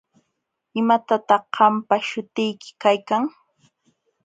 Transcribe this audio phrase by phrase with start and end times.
[0.79, 3.23] ¿Imataq qampa śhutiyki kaykan?